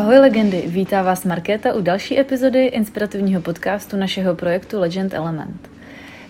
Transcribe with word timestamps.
Ahoj 0.00 0.18
legendy, 0.18 0.64
vítá 0.66 1.02
vás 1.02 1.24
Markéta 1.24 1.74
u 1.74 1.80
další 1.80 2.18
epizody 2.18 2.66
inspirativního 2.66 3.42
podcastu 3.42 3.96
našeho 3.96 4.34
projektu 4.34 4.80
Legend 4.80 5.14
Element. 5.14 5.68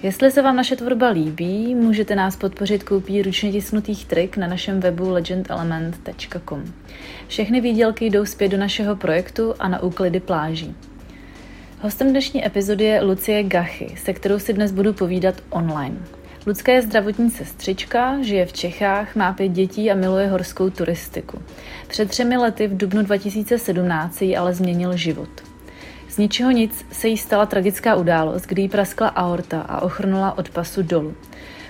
Jestli 0.02 0.30
se 0.30 0.42
vám 0.42 0.56
naše 0.56 0.76
tvorba 0.76 1.08
líbí, 1.08 1.74
můžete 1.74 2.14
nás 2.14 2.36
podpořit 2.36 2.82
koupí 2.82 3.22
ručně 3.22 3.52
tisknutých 3.52 4.04
trik 4.04 4.36
na 4.36 4.46
našem 4.46 4.80
webu 4.80 5.10
legendelement.com. 5.10 6.64
Všechny 7.28 7.60
výdělky 7.60 8.04
jdou 8.04 8.24
zpět 8.24 8.48
do 8.48 8.56
našeho 8.56 8.96
projektu 8.96 9.54
a 9.58 9.68
na 9.68 9.82
úklidy 9.82 10.20
pláží. 10.20 10.74
Hostem 11.80 12.10
dnešní 12.10 12.46
epizody 12.46 12.84
je 12.84 13.02
Lucie 13.02 13.42
Gachy, 13.42 13.94
se 13.96 14.12
kterou 14.12 14.38
si 14.38 14.52
dnes 14.52 14.72
budu 14.72 14.92
povídat 14.92 15.34
online. 15.50 15.98
Lucka 16.50 16.72
je 16.72 16.82
zdravotní 16.82 17.30
sestřička, 17.30 18.22
žije 18.22 18.46
v 18.46 18.52
Čechách, 18.52 19.16
má 19.16 19.32
pět 19.32 19.48
dětí 19.48 19.90
a 19.90 19.94
miluje 19.94 20.28
horskou 20.28 20.70
turistiku. 20.70 21.42
Před 21.88 22.08
třemi 22.10 22.36
lety 22.36 22.66
v 22.66 22.76
dubnu 22.76 23.02
2017 23.02 24.22
jí 24.22 24.36
ale 24.36 24.54
změnil 24.54 24.96
život. 24.96 25.28
Z 26.08 26.18
ničeho 26.18 26.50
nic 26.50 26.86
se 26.92 27.08
jí 27.08 27.18
stala 27.18 27.46
tragická 27.46 27.94
událost, 27.94 28.46
kdy 28.46 28.62
jí 28.62 28.68
praskla 28.68 29.08
aorta 29.08 29.60
a 29.60 29.80
ochrnula 29.80 30.38
od 30.38 30.50
pasu 30.50 30.82
dolů. 30.82 31.14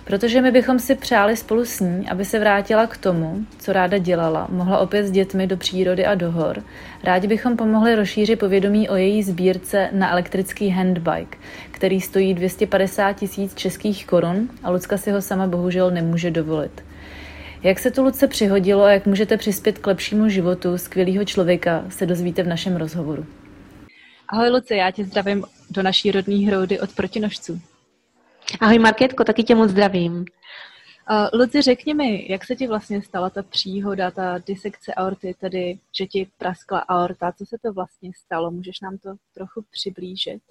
Protože 0.04 0.40
my 0.40 0.50
bychom 0.50 0.78
si 0.78 0.94
přáli 0.94 1.36
spolu 1.36 1.64
s 1.64 1.80
ní, 1.80 2.08
aby 2.08 2.24
se 2.24 2.38
vrátila 2.38 2.86
k 2.86 2.96
tomu, 2.96 3.44
co 3.58 3.72
ráda 3.72 3.98
dělala, 3.98 4.46
mohla 4.50 4.78
opět 4.78 5.06
s 5.06 5.10
dětmi 5.10 5.46
do 5.46 5.56
přírody 5.56 6.06
a 6.06 6.14
do 6.14 6.30
hor. 6.30 6.62
Rádi 7.04 7.28
bychom 7.28 7.56
pomohli 7.56 7.94
rozšířit 7.94 8.38
povědomí 8.38 8.88
o 8.88 8.96
její 8.96 9.22
sbírce 9.22 9.88
na 9.92 10.12
elektrický 10.12 10.68
handbike, 10.68 11.38
který 11.70 12.00
stojí 12.00 12.34
250 12.34 13.12
tisíc 13.12 13.54
českých 13.54 14.06
korun 14.06 14.48
a 14.62 14.70
Lucka 14.70 14.98
si 14.98 15.10
ho 15.10 15.22
sama 15.22 15.46
bohužel 15.46 15.90
nemůže 15.90 16.30
dovolit. 16.30 16.84
Jak 17.62 17.78
se 17.78 17.90
to 17.90 18.02
Luce 18.02 18.28
přihodilo 18.28 18.82
a 18.82 18.92
jak 18.92 19.06
můžete 19.06 19.36
přispět 19.36 19.78
k 19.78 19.86
lepšímu 19.86 20.28
životu 20.28 20.78
skvělého 20.78 21.24
člověka, 21.24 21.84
se 21.88 22.06
dozvíte 22.06 22.42
v 22.42 22.46
našem 22.46 22.76
rozhovoru. 22.76 23.26
Ahoj 24.28 24.50
Luce, 24.50 24.76
já 24.76 24.90
tě 24.90 25.04
zdravím 25.04 25.44
do 25.70 25.82
naší 25.82 26.10
rodné 26.10 26.46
hroudy 26.46 26.80
od 26.80 26.94
protinožců. 26.94 27.60
Ahoj 28.60 28.78
Markétko, 28.78 29.24
taky 29.24 29.42
tě 29.44 29.54
moc 29.54 29.70
zdravím. 29.70 30.12
Uh, 30.12 31.40
Luci, 31.40 31.62
řekni 31.62 31.94
mi, 31.94 32.26
jak 32.30 32.44
se 32.44 32.56
ti 32.56 32.66
vlastně 32.66 33.02
stala 33.02 33.30
ta 33.30 33.42
příhoda, 33.42 34.10
ta 34.10 34.38
disekce 34.46 34.94
aorty, 34.94 35.34
tedy 35.40 35.78
že 35.98 36.06
ti 36.06 36.28
praskla 36.38 36.78
aorta, 36.78 37.32
co 37.32 37.46
se 37.46 37.56
to 37.62 37.72
vlastně 37.72 38.10
stalo? 38.24 38.50
Můžeš 38.50 38.80
nám 38.80 38.98
to 38.98 39.10
trochu 39.34 39.64
přiblížit? 39.70 40.42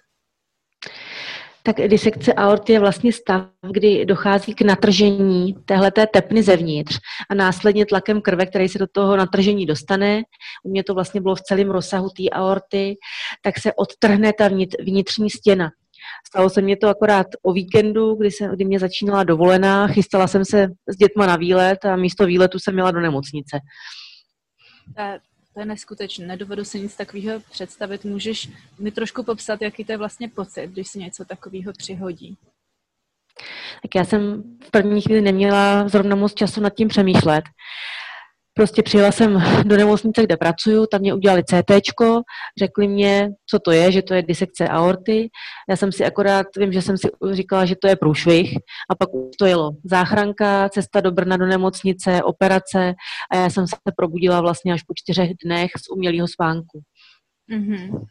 Tak 1.63 1.75
disekce 1.75 2.33
aorty 2.33 2.73
je 2.73 2.79
vlastně 2.79 3.13
stav, 3.13 3.47
kdy 3.71 4.05
dochází 4.05 4.55
k 4.55 4.61
natržení 4.61 5.53
téhleté 5.65 6.07
tepny 6.07 6.43
zevnitř 6.43 6.99
a 7.29 7.33
následně 7.33 7.85
tlakem 7.85 8.21
krve, 8.21 8.45
který 8.45 8.69
se 8.69 8.79
do 8.79 8.87
toho 8.87 9.17
natržení 9.17 9.65
dostane, 9.65 10.23
u 10.63 10.69
mě 10.69 10.83
to 10.83 10.93
vlastně 10.93 11.21
bylo 11.21 11.35
v 11.35 11.41
celém 11.41 11.69
rozsahu 11.69 12.09
té 12.09 12.29
aorty, 12.31 12.95
tak 13.41 13.59
se 13.59 13.73
odtrhne 13.73 14.33
ta 14.33 14.49
vnitřní 14.85 15.29
stěna. 15.29 15.69
Stalo 16.27 16.49
se 16.49 16.61
mě 16.61 16.77
to 16.77 16.87
akorát 16.87 17.27
o 17.41 17.53
víkendu, 17.53 18.15
kdy, 18.15 18.31
se, 18.31 18.49
kdy 18.53 18.65
mě 18.65 18.79
začínala 18.79 19.23
dovolená, 19.23 19.87
chystala 19.87 20.27
jsem 20.27 20.45
se 20.45 20.67
s 20.87 20.95
dětma 20.95 21.25
na 21.27 21.35
výlet 21.35 21.85
a 21.85 21.95
místo 21.95 22.25
výletu 22.25 22.59
jsem 22.59 22.73
měla 22.73 22.91
do 22.91 22.99
nemocnice. 22.99 23.59
To 24.95 25.01
je, 25.01 25.19
to 25.53 25.59
je 25.59 25.65
neskutečné, 25.65 26.27
nedovedu 26.27 26.65
si 26.65 26.79
nic 26.79 26.95
takového 26.95 27.39
představit. 27.51 28.05
Můžeš 28.05 28.49
mi 28.79 28.91
trošku 28.91 29.23
popsat, 29.23 29.61
jaký 29.61 29.85
to 29.85 29.91
je 29.91 29.97
vlastně 29.97 30.29
pocit, 30.29 30.67
když 30.67 30.87
se 30.87 30.99
něco 30.99 31.25
takového 31.25 31.73
přihodí? 31.77 32.37
Tak 33.81 33.95
já 33.95 34.05
jsem 34.05 34.43
v 34.63 34.71
první 34.71 35.01
chvíli 35.01 35.21
neměla 35.21 35.87
zrovna 35.87 36.15
moc 36.15 36.33
času 36.33 36.61
nad 36.61 36.73
tím 36.73 36.87
přemýšlet. 36.87 37.43
Prostě 38.59 38.83
přijela 38.83 39.11
jsem 39.11 39.43
do 39.65 39.77
nemocnice, 39.77 40.23
kde 40.23 40.37
pracuju, 40.37 40.85
tam 40.85 41.01
mě 41.01 41.13
udělali 41.13 41.43
CT, 41.43 41.71
řekli 42.59 42.87
mě, 42.87 43.29
co 43.49 43.59
to 43.59 43.71
je, 43.71 43.91
že 43.91 44.01
to 44.01 44.13
je 44.13 44.23
disekce 44.23 44.67
aorty. 44.67 45.29
Já 45.69 45.75
jsem 45.75 45.91
si 45.91 46.05
akorát, 46.05 46.45
vím, 46.57 46.73
že 46.73 46.81
jsem 46.81 46.97
si 46.97 47.07
říkala, 47.31 47.65
že 47.65 47.75
to 47.75 47.87
je 47.87 47.95
průšvih 47.95 48.57
a 48.89 48.95
pak 48.95 49.09
to 49.39 49.45
jelo. 49.45 49.71
Záchranka, 49.83 50.69
cesta 50.69 51.01
do 51.01 51.11
Brna 51.11 51.37
do 51.37 51.45
nemocnice, 51.45 52.23
operace 52.23 52.93
a 53.31 53.35
já 53.35 53.49
jsem 53.49 53.67
se 53.67 53.75
probudila 53.95 54.41
vlastně 54.41 54.73
až 54.73 54.83
po 54.83 54.93
čtyřech 54.95 55.29
dnech 55.45 55.71
z 55.85 55.89
umělého 55.89 56.27
spánku. 56.27 56.81
Mm-hmm. 57.51 58.05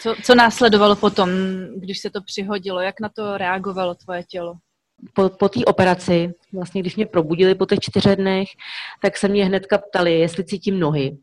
Co, 0.00 0.14
co 0.24 0.34
následovalo 0.34 0.96
potom, 0.96 1.30
když 1.76 1.98
se 2.00 2.10
to 2.10 2.20
přihodilo? 2.26 2.80
Jak 2.80 3.00
na 3.00 3.08
to 3.08 3.38
reagovalo 3.38 3.94
tvoje 3.94 4.22
tělo? 4.28 4.54
Po, 5.14 5.28
po 5.28 5.48
té 5.48 5.64
operaci, 5.64 6.34
vlastně 6.54 6.80
když 6.80 6.96
mě 6.96 7.06
probudili 7.06 7.54
po 7.54 7.66
těch 7.66 7.78
čtyřech 7.78 8.16
dnech, 8.16 8.48
tak 9.02 9.16
se 9.16 9.28
mě 9.28 9.44
hnedka 9.44 9.78
ptali, 9.78 10.18
jestli 10.18 10.44
cítím 10.44 10.80
nohy. 10.80 11.16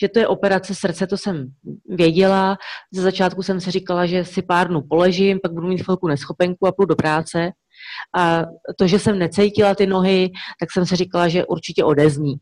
Že 0.00 0.08
to 0.08 0.18
je 0.18 0.28
operace 0.28 0.74
srdce, 0.74 1.06
to 1.06 1.16
jsem 1.16 1.48
věděla. 1.88 2.56
Ze 2.92 3.02
začátku 3.02 3.42
jsem 3.42 3.60
si 3.60 3.70
říkala, 3.70 4.06
že 4.06 4.24
si 4.24 4.42
pár 4.42 4.68
dnů 4.68 4.82
poležím, 4.88 5.38
pak 5.42 5.52
budu 5.52 5.68
mít 5.68 5.82
chvilku 5.82 6.08
neschopenku 6.08 6.66
a 6.66 6.72
půjdu 6.72 6.88
do 6.88 6.96
práce. 6.96 7.50
A 8.16 8.42
to, 8.78 8.86
že 8.86 8.98
jsem 8.98 9.18
necítila 9.18 9.74
ty 9.74 9.86
nohy, 9.86 10.30
tak 10.60 10.72
jsem 10.72 10.86
si 10.86 10.96
říkala, 10.96 11.28
že 11.28 11.46
určitě 11.46 11.84
odezní. 11.84 12.34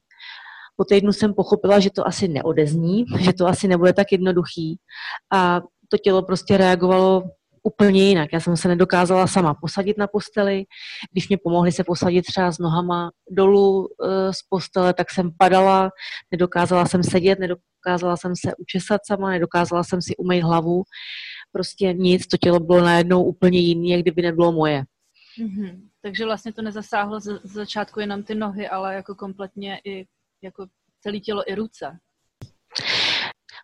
Po 0.77 0.85
týdnu 0.85 1.13
jsem 1.13 1.35
pochopila, 1.35 1.81
že 1.81 1.91
to 1.91 2.07
asi 2.07 2.29
neodezní, 2.29 3.05
že 3.19 3.33
to 3.33 3.47
asi 3.47 3.69
nebude 3.69 3.93
tak 3.93 4.13
jednoduchý. 4.13 4.79
A 5.33 5.61
to 5.89 5.99
tělo 5.99 6.23
prostě 6.23 6.57
reagovalo 6.57 7.23
úplně 7.65 8.09
jinak. 8.09 8.33
Já 8.33 8.41
jsem 8.41 8.57
se 8.57 8.69
nedokázala 8.69 9.27
sama 9.27 9.55
posadit 9.55 9.99
na 9.99 10.07
posteli. 10.07 10.65
Když 11.13 11.29
mě 11.29 11.39
pomohli 11.45 11.73
se 11.73 11.85
posadit 11.85 12.23
třeba 12.23 12.53
s 12.53 12.59
nohama 12.59 13.11
dolů 13.31 13.89
e, 13.89 14.33
z 14.33 14.43
postele, 14.49 14.95
tak 14.95 15.11
jsem 15.11 15.31
padala, 15.39 15.91
nedokázala 16.31 16.87
jsem 16.87 17.03
sedět, 17.03 17.39
nedokázala 17.39 18.17
jsem 18.17 18.33
se 18.37 18.53
učesat 18.59 19.01
sama, 19.07 19.31
nedokázala 19.31 19.85
jsem 19.85 20.03
si 20.03 20.17
umýt 20.17 20.43
hlavu. 20.43 20.83
Prostě 21.53 21.93
nic, 21.93 22.27
to 22.27 22.37
tělo 22.37 22.61
bylo 22.61 22.81
najednou 22.81 23.25
úplně 23.25 23.59
jiný, 23.59 23.91
jak 23.91 24.01
kdyby 24.01 24.23
nebylo 24.23 24.53
moje. 24.53 24.85
Mm-hmm. 25.39 25.81
Takže 26.03 26.25
vlastně 26.25 26.53
to 26.53 26.63
nezasáhlo 26.63 27.21
z 27.21 27.41
začátku 27.45 28.01
jenom 28.01 28.23
ty 28.23 28.35
nohy, 28.35 28.69
ale 28.69 28.95
jako 28.95 29.15
kompletně 29.15 29.81
i 29.85 30.07
jako 30.43 30.67
celé 31.01 31.21
tělo 31.21 31.51
i 31.51 31.55
ruce. 31.55 31.99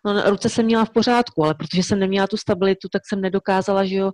No, 0.05 0.29
ruce 0.29 0.49
jsem 0.49 0.65
měla 0.65 0.85
v 0.85 0.89
pořádku, 0.89 1.43
ale 1.43 1.53
protože 1.53 1.83
jsem 1.83 1.99
neměla 1.99 2.27
tu 2.27 2.37
stabilitu, 2.37 2.87
tak 2.91 3.01
jsem 3.09 3.21
nedokázala, 3.21 3.85
že 3.85 3.95
jo, 3.95 4.11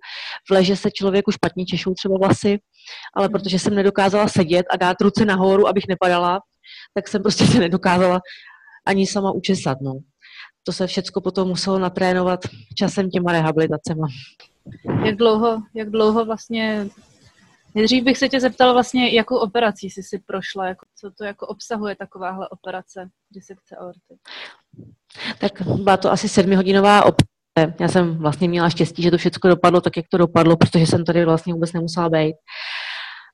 v 0.48 0.52
leže 0.52 0.76
se 0.76 0.92
člověku 0.92 1.32
špatně 1.32 1.66
češou 1.66 1.94
třeba 1.94 2.18
vlasy, 2.18 2.60
ale 3.16 3.26
hmm. 3.26 3.32
protože 3.32 3.60
jsem 3.60 3.76
nedokázala 3.76 4.28
sedět 4.28 4.66
a 4.72 4.78
dát 4.78 5.02
ruce 5.02 5.26
nahoru, 5.26 5.68
abych 5.68 5.84
nepadala, 5.90 6.40
tak 6.94 7.08
jsem 7.08 7.22
prostě 7.22 7.46
se 7.46 7.60
nedokázala 7.60 8.20
ani 8.88 9.08
sama 9.08 9.32
učesat, 9.32 9.78
no. 9.82 10.00
To 10.64 10.74
se 10.74 10.88
všecko 10.88 11.22
potom 11.22 11.48
muselo 11.48 11.80
natrénovat 11.80 12.40
časem 12.78 13.10
těma 13.10 13.32
rehabilitacema. 13.32 14.08
Jak 15.06 15.16
dlouho, 15.16 15.62
jak 15.74 15.90
dlouho 15.90 16.26
vlastně 16.26 16.90
Nejdřív 17.78 18.04
bych 18.04 18.18
se 18.18 18.30
tě 18.30 18.40
zeptala 18.40 18.74
vlastně, 18.74 19.10
jakou 19.10 19.38
operací 19.38 19.90
jsi 19.90 20.04
si 20.04 20.20
prošla, 20.20 20.68
jako, 20.68 20.86
co 20.96 21.12
to 21.12 21.24
jako 21.24 21.48
obsahuje 21.48 21.96
takováhle 21.96 22.50
operace 22.50 23.10
disekce 23.32 23.76
aorty. 23.76 24.18
Tak 25.40 25.62
byla 25.62 25.98
to 25.98 26.12
asi 26.12 26.30
sedmihodinová 26.30 27.06
operace. 27.06 27.28
Já 27.80 27.88
jsem 27.88 28.18
vlastně 28.18 28.50
měla 28.50 28.70
štěstí, 28.70 29.04
že 29.04 29.12
to 29.12 29.18
všechno 29.18 29.50
dopadlo 29.50 29.82
tak, 29.82 29.98
jak 29.98 30.06
to 30.12 30.18
dopadlo, 30.18 30.58
protože 30.58 30.86
jsem 30.86 31.06
tady 31.06 31.26
vlastně 31.26 31.54
vůbec 31.54 31.74
nemusela 31.74 32.10
být. 32.10 32.36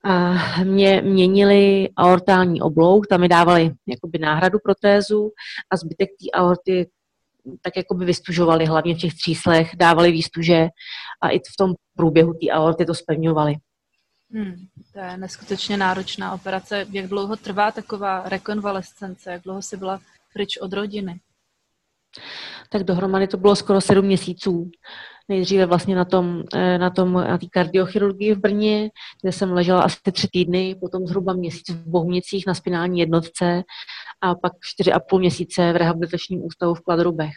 A 0.05 0.33
mě 0.63 1.01
měnili 1.01 1.89
aortální 1.97 2.61
oblouk, 2.61 3.07
tam 3.07 3.21
mi 3.21 3.29
dávali 3.29 3.71
jakoby 3.87 4.19
náhradu 4.19 4.59
protézu 4.63 5.31
a 5.71 5.77
zbytek 5.77 6.09
té 6.09 6.39
aorty 6.39 6.89
tak 7.61 7.77
jakoby 7.77 8.05
vystužovali, 8.05 8.65
hlavně 8.65 8.95
v 8.95 8.97
těch 8.97 9.13
tříslech, 9.13 9.75
dávali 9.75 10.11
výstuže 10.11 10.67
a 11.21 11.29
i 11.29 11.39
v 11.39 11.57
tom 11.57 11.73
průběhu 11.95 12.33
té 12.33 12.51
aorty 12.51 12.85
to 12.85 12.93
spevňovali. 12.93 13.55
Hmm, 14.31 14.55
to 14.93 14.99
je 14.99 15.17
neskutečně 15.17 15.77
náročná 15.77 16.33
operace. 16.33 16.85
Jak 16.91 17.07
dlouho 17.07 17.35
trvá 17.35 17.71
taková 17.71 18.29
rekonvalescence? 18.29 19.31
Jak 19.31 19.43
dlouho 19.43 19.61
jsi 19.61 19.77
byla 19.77 19.99
pryč 20.33 20.57
od 20.57 20.73
rodiny? 20.73 21.19
Tak 22.69 22.83
dohromady 22.83 23.27
to 23.27 23.37
bylo 23.37 23.55
skoro 23.55 23.81
sedm 23.81 24.05
měsíců. 24.05 24.71
Nejdříve 25.29 25.65
vlastně 25.65 25.95
na 25.95 26.05
tom, 26.05 26.43
eh, 26.53 26.77
na 26.77 26.89
tom, 26.89 27.13
na 27.13 27.37
té 27.37 27.45
kardiochirurgii 27.51 28.33
v 28.35 28.39
Brně, 28.39 28.89
kde 29.21 29.31
jsem 29.31 29.51
ležela 29.51 29.81
asi 29.81 29.97
tři 30.11 30.27
týdny, 30.31 30.75
potom 30.75 31.07
zhruba 31.07 31.33
měsíc 31.33 31.69
v 31.69 31.89
Bohumicích 31.89 32.47
na 32.47 32.53
spinální 32.53 32.99
jednotce 32.99 33.63
a 34.21 34.35
pak 34.35 34.53
čtyři 34.61 34.91
a 34.91 34.99
půl 34.99 35.19
měsíce 35.19 35.73
v 35.73 35.75
rehabilitačním 35.75 36.45
ústavu 36.45 36.73
v 36.73 36.81
Kladrubech. 36.81 37.33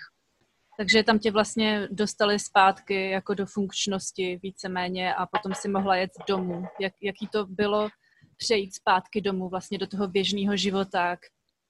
Takže 0.78 1.02
tam 1.02 1.18
tě 1.18 1.30
vlastně 1.30 1.88
dostali 1.90 2.38
zpátky 2.38 3.10
jako 3.10 3.34
do 3.34 3.46
funkčnosti 3.46 4.40
víceméně 4.42 5.14
a 5.14 5.26
potom 5.26 5.54
si 5.54 5.68
mohla 5.68 5.96
jet 5.96 6.10
domů. 6.28 6.64
Jak, 6.80 6.92
jaký 7.02 7.28
to 7.32 7.46
bylo 7.46 7.88
přejít 8.36 8.74
zpátky 8.74 9.20
domů, 9.20 9.48
vlastně 9.48 9.78
do 9.78 9.86
toho 9.86 10.08
běžného 10.08 10.56
života 10.56 11.16
k 11.16 11.20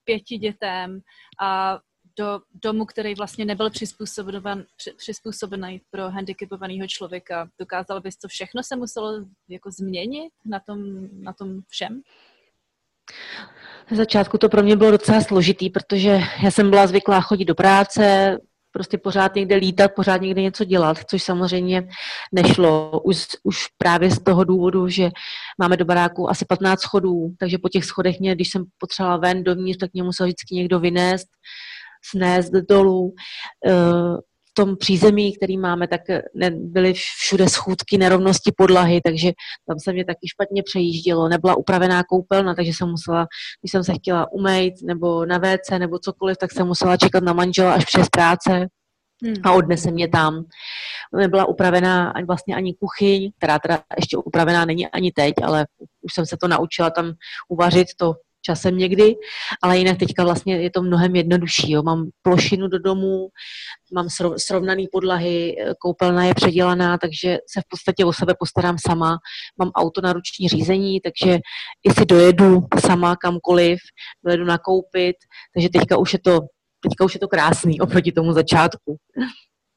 pěti 0.04 0.38
dětem 0.38 1.00
a 1.40 1.78
do 2.18 2.40
domu, 2.62 2.84
který 2.84 3.14
vlastně 3.14 3.44
nebyl 3.44 3.70
přizpůsoben, 3.70 4.64
přizpůsobený 4.96 5.80
pro 5.90 6.10
handicapovaného 6.10 6.86
člověka. 6.88 7.48
Dokázal 7.58 8.00
bys 8.00 8.16
to 8.16 8.28
všechno 8.28 8.62
se 8.62 8.76
muselo 8.76 9.24
jako 9.48 9.70
změnit 9.70 10.32
na 10.44 10.60
tom, 10.60 10.78
na 11.22 11.32
tom 11.32 11.60
všem? 11.68 12.02
Na 13.90 13.96
začátku 13.96 14.38
to 14.38 14.48
pro 14.48 14.62
mě 14.62 14.76
bylo 14.76 14.90
docela 14.90 15.20
složitý, 15.20 15.70
protože 15.70 16.20
já 16.42 16.50
jsem 16.50 16.70
byla 16.70 16.86
zvyklá 16.86 17.20
chodit 17.20 17.44
do 17.44 17.54
práce, 17.54 18.36
prostě 18.72 18.98
pořád 18.98 19.34
někde 19.34 19.56
lítat, 19.56 19.90
pořád 19.94 20.20
někde 20.20 20.42
něco 20.42 20.64
dělat, 20.64 20.98
což 21.10 21.22
samozřejmě 21.22 21.88
nešlo 22.32 23.00
už, 23.04 23.26
už 23.42 23.66
právě 23.78 24.10
z 24.10 24.18
toho 24.18 24.44
důvodu, 24.44 24.88
že 24.88 25.10
máme 25.58 25.76
do 25.76 25.84
baráku 25.84 26.30
asi 26.30 26.44
15 26.44 26.80
schodů, 26.80 27.34
takže 27.38 27.58
po 27.58 27.68
těch 27.68 27.84
schodech 27.84 28.20
mě, 28.20 28.34
když 28.34 28.50
jsem 28.50 28.64
potřebovala 28.78 29.16
ven 29.16 29.44
dovnitř, 29.44 29.78
tak 29.78 29.92
mě 29.92 30.02
musel 30.02 30.26
vždycky 30.26 30.54
někdo 30.54 30.80
vynést, 30.80 31.26
snést 32.10 32.52
dolů. 32.52 33.14
Eh, 33.66 34.16
tom 34.56 34.76
přízemí, 34.76 35.36
který 35.36 35.58
máme, 35.58 35.88
tak 35.88 36.00
byly 36.50 36.94
všude 36.94 37.48
schůdky, 37.48 37.98
nerovnosti 37.98 38.52
podlahy, 38.56 39.00
takže 39.04 39.32
tam 39.68 39.78
se 39.78 39.92
mě 39.92 40.04
taky 40.04 40.28
špatně 40.28 40.62
přejíždělo. 40.62 41.28
Nebyla 41.28 41.56
upravená 41.56 42.02
koupelna, 42.04 42.54
takže 42.54 42.70
jsem 42.70 42.88
musela, 42.88 43.26
když 43.60 43.72
jsem 43.72 43.84
se 43.84 43.94
chtěla 43.94 44.32
umýt 44.32 44.74
nebo 44.82 45.26
na 45.26 45.38
WC 45.38 45.78
nebo 45.78 45.98
cokoliv, 45.98 46.36
tak 46.36 46.52
jsem 46.52 46.66
musela 46.66 46.96
čekat 46.96 47.22
na 47.22 47.32
manžela 47.32 47.72
až 47.72 47.84
přes 47.84 48.08
práce 48.08 48.66
hmm. 49.24 49.34
a 49.44 49.52
odnese 49.52 49.90
mě 49.90 50.08
tam. 50.08 50.44
Nebyla 51.16 51.44
upravená 51.48 52.10
ani 52.10 52.26
vlastně 52.26 52.54
ani 52.54 52.74
kuchyň, 52.74 53.30
která 53.38 53.58
teda 53.58 53.82
ještě 53.96 54.16
upravená 54.16 54.64
není 54.64 54.88
ani 54.88 55.12
teď, 55.12 55.34
ale 55.42 55.66
už 56.02 56.14
jsem 56.14 56.26
se 56.26 56.36
to 56.40 56.48
naučila 56.48 56.90
tam 56.90 57.12
uvařit, 57.48 57.88
to 57.96 58.14
časem 58.46 58.76
někdy, 58.76 59.14
ale 59.62 59.78
jinak 59.78 59.98
teďka 59.98 60.24
vlastně 60.24 60.56
je 60.56 60.70
to 60.70 60.82
mnohem 60.82 61.16
jednodušší. 61.16 61.72
Jo. 61.72 61.82
Mám 61.82 62.06
plošinu 62.22 62.68
do 62.68 62.78
domu, 62.78 63.28
mám 63.94 64.08
srovnaný 64.36 64.88
podlahy, 64.92 65.56
koupelna 65.78 66.24
je 66.24 66.34
předělaná, 66.34 66.98
takže 66.98 67.38
se 67.52 67.60
v 67.60 67.68
podstatě 67.68 68.04
o 68.04 68.12
sebe 68.12 68.34
postarám 68.38 68.76
sama. 68.86 69.18
Mám 69.58 69.70
auto 69.74 70.00
na 70.00 70.12
ruční 70.12 70.48
řízení, 70.48 71.00
takže 71.00 71.38
i 71.88 71.90
si 71.90 72.06
dojedu 72.06 72.60
sama 72.86 73.16
kamkoliv, 73.16 73.78
dojedu 74.24 74.44
nakoupit, 74.44 75.16
takže 75.54 75.68
teďka 75.68 75.98
už 75.98 76.12
je 76.12 76.18
to, 76.18 76.40
teďka 76.82 77.04
už 77.04 77.14
je 77.14 77.20
to 77.20 77.28
krásný 77.28 77.80
oproti 77.84 78.12
tomu 78.12 78.32
začátku. 78.32 78.96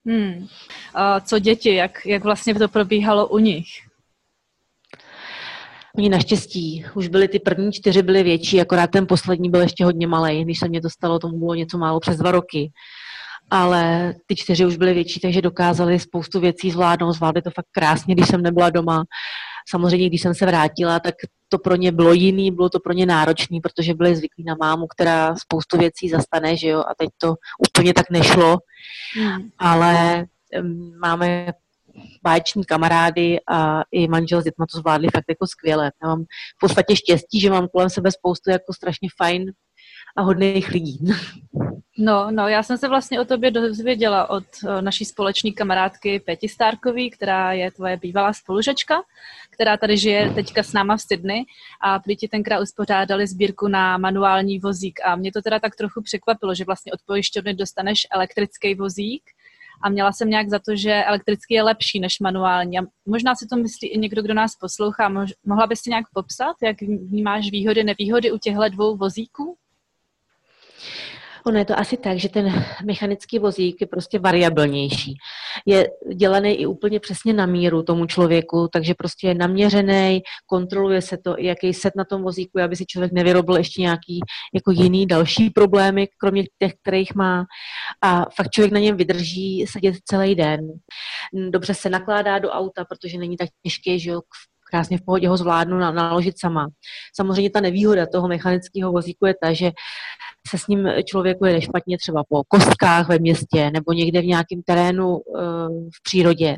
Hmm. 0.05 0.47
A 0.93 1.19
co 1.19 1.39
děti, 1.39 1.75
jak, 1.75 2.05
jak 2.05 2.23
vlastně 2.23 2.55
to 2.55 2.67
probíhalo 2.67 3.27
u 3.27 3.37
nich? 3.37 3.88
Oni 5.97 6.09
naštěstí, 6.09 6.85
už 6.95 7.07
byly 7.07 7.27
ty 7.27 7.39
první 7.39 7.71
čtyři 7.71 8.01
byly 8.01 8.23
větší, 8.23 8.61
akorát 8.61 8.91
ten 8.91 9.07
poslední 9.07 9.49
byl 9.49 9.61
ještě 9.61 9.85
hodně 9.85 10.07
malý. 10.07 10.43
Když 10.43 10.59
se 10.59 10.67
mě 10.67 10.81
dostalo, 10.81 11.19
tomu 11.19 11.39
bylo 11.39 11.55
něco 11.55 11.77
málo 11.77 11.99
přes 11.99 12.17
dva 12.17 12.31
roky. 12.31 12.71
Ale 13.51 14.13
ty 14.25 14.35
čtyři 14.35 14.65
už 14.65 14.77
byly 14.77 14.93
větší, 14.93 15.19
takže 15.19 15.41
dokázali 15.41 15.99
spoustu 15.99 16.39
věcí 16.39 16.71
zvládnout. 16.71 17.13
Zvládli 17.13 17.41
to 17.41 17.51
fakt 17.51 17.65
krásně, 17.71 18.15
když 18.15 18.27
jsem 18.27 18.41
nebyla 18.41 18.69
doma. 18.69 19.03
Samozřejmě, 19.69 20.07
když 20.07 20.21
jsem 20.21 20.35
se 20.35 20.45
vrátila, 20.45 20.99
tak 20.99 21.15
to 21.49 21.57
pro 21.57 21.75
ně 21.75 21.91
bylo 21.91 22.13
jiný, 22.13 22.51
bylo 22.51 22.69
to 22.69 22.79
pro 22.79 22.93
ně 22.93 23.05
náročný, 23.05 23.61
protože 23.61 23.93
byli 23.93 24.15
zvyklí 24.15 24.43
na 24.43 24.55
mámu, 24.59 24.87
která 24.87 25.35
spoustu 25.35 25.77
věcí 25.77 26.09
zastane, 26.09 26.57
že 26.57 26.67
jo, 26.67 26.79
a 26.79 26.95
teď 26.97 27.09
to 27.17 27.35
úplně 27.69 27.93
tak 27.93 28.09
nešlo. 28.09 28.57
Hmm. 29.15 29.49
Ale 29.59 30.25
máme 31.01 31.53
báječní 32.23 32.65
kamarády 32.65 33.37
a 33.51 33.83
i 33.91 34.07
manžel 34.07 34.41
s 34.41 34.43
dětma 34.43 34.65
to 34.71 34.77
zvládli 34.77 35.07
fakt 35.13 35.25
jako 35.29 35.47
skvěle. 35.47 35.91
Já 36.03 36.09
mám 36.09 36.23
v 36.57 36.59
podstatě 36.59 36.95
štěstí, 36.95 37.39
že 37.39 37.49
mám 37.49 37.67
kolem 37.67 37.89
sebe 37.89 38.11
spoustu 38.11 38.51
jako 38.51 38.73
strašně 38.73 39.09
fajn 39.17 39.45
a 40.17 40.21
hodných 40.21 40.69
lidí. 40.69 40.99
No, 42.01 42.31
no, 42.31 42.47
já 42.47 42.63
jsem 42.63 42.77
se 42.77 42.87
vlastně 42.87 43.21
o 43.21 43.25
tobě 43.25 43.51
dozvěděla 43.51 44.29
od 44.29 44.43
eh, 44.67 44.81
naší 44.81 45.05
společné 45.05 45.51
kamarádky 45.51 46.19
Peti 46.19 46.49
Stárkový, 46.49 47.09
která 47.09 47.53
je 47.53 47.71
tvoje 47.71 47.97
bývalá 47.97 48.33
spolužačka, 48.33 49.01
která 49.49 49.77
tady 49.77 49.97
žije 49.97 50.29
teďka 50.29 50.63
s 50.63 50.73
náma 50.73 50.97
v 50.97 51.01
Sydney 51.01 51.43
a 51.81 51.99
prý 51.99 52.15
ti 52.15 52.27
tenkrát 52.27 52.61
uspořádali 52.61 53.27
sbírku 53.27 53.67
na 53.67 53.97
manuální 53.97 54.59
vozík 54.59 54.99
a 55.05 55.15
mě 55.15 55.31
to 55.31 55.41
teda 55.41 55.59
tak 55.59 55.75
trochu 55.75 56.01
překvapilo, 56.01 56.55
že 56.55 56.65
vlastně 56.65 56.91
od 56.93 56.99
pojišťovny 57.05 57.53
dostaneš 57.53 58.07
elektrický 58.11 58.75
vozík 58.75 59.23
a 59.81 59.89
měla 59.89 60.11
jsem 60.11 60.29
nějak 60.29 60.49
za 60.49 60.59
to, 60.59 60.75
že 60.75 61.03
elektrický 61.03 61.53
je 61.53 61.63
lepší 61.63 61.99
než 61.99 62.19
manuální. 62.19 62.79
A 62.79 62.81
možná 63.05 63.35
si 63.35 63.47
to 63.47 63.55
myslí 63.55 63.87
i 63.87 63.97
někdo, 63.97 64.21
kdo 64.21 64.33
nás 64.33 64.55
poslouchá. 64.55 65.09
Mohla 65.45 65.67
bys 65.67 65.79
si 65.79 65.89
nějak 65.89 66.05
popsat, 66.13 66.55
jak 66.63 66.81
vnímáš 66.81 67.51
výhody, 67.51 67.83
nevýhody 67.83 68.31
u 68.31 68.37
těchto 68.37 68.69
dvou 68.69 68.97
vozíků? 68.97 69.57
Ono 71.45 71.59
je 71.59 71.65
to 71.65 71.79
asi 71.79 71.97
tak, 71.97 72.17
že 72.17 72.29
ten 72.29 72.65
mechanický 72.85 73.39
vozík 73.39 73.81
je 73.81 73.87
prostě 73.87 74.19
variabilnější. 74.19 75.13
Je 75.65 75.87
dělaný 76.15 76.53
i 76.53 76.65
úplně 76.65 76.99
přesně 76.99 77.33
na 77.33 77.45
míru 77.45 77.83
tomu 77.83 78.05
člověku, 78.05 78.67
takže 78.73 78.93
prostě 78.93 79.27
je 79.27 79.33
naměřený, 79.33 80.21
kontroluje 80.45 81.01
se 81.01 81.17
to, 81.17 81.35
jaký 81.39 81.73
set 81.73 81.93
na 81.95 82.05
tom 82.05 82.23
vozíku, 82.23 82.59
aby 82.61 82.75
si 82.75 82.85
člověk 82.85 83.11
nevyrobil 83.11 83.57
ještě 83.57 83.81
nějaký 83.81 84.19
jako 84.53 84.71
jiný 84.71 85.05
další 85.05 85.49
problémy, 85.49 86.07
kromě 86.17 86.43
těch, 86.59 86.73
kterých 86.81 87.15
má. 87.15 87.45
A 88.01 88.25
fakt 88.35 88.49
člověk 88.51 88.71
na 88.71 88.79
něm 88.79 88.97
vydrží 88.97 89.65
sedět 89.67 89.95
celý 90.05 90.35
den. 90.35 90.59
Dobře 91.49 91.73
se 91.73 91.89
nakládá 91.89 92.39
do 92.39 92.49
auta, 92.49 92.85
protože 92.85 93.17
není 93.17 93.37
tak 93.37 93.49
těžké, 93.63 93.99
že 93.99 94.09
jo, 94.09 94.21
krásně 94.71 94.97
v 94.97 95.05
pohodě 95.05 95.27
ho 95.27 95.37
zvládnu 95.37 95.79
naložit 95.79 96.39
sama. 96.39 96.67
Samozřejmě 97.15 97.49
ta 97.49 97.61
nevýhoda 97.61 98.05
toho 98.05 98.27
mechanického 98.27 98.91
vozíku 98.91 99.25
je 99.25 99.33
ta, 99.43 99.53
že 99.53 99.71
se 100.47 100.57
s 100.57 100.67
ním 100.67 100.89
člověku 101.05 101.45
jede 101.45 101.61
špatně 101.61 101.97
třeba 101.97 102.23
po 102.29 102.43
kostkách 102.47 103.09
ve 103.09 103.19
městě 103.19 103.71
nebo 103.71 103.93
někde 103.93 104.21
v 104.21 104.25
nějakém 104.25 104.61
terénu 104.65 105.17
eh, 105.17 105.41
v 105.69 106.03
přírodě. 106.03 106.57